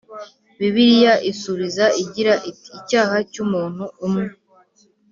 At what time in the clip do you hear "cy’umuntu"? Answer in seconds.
3.31-3.83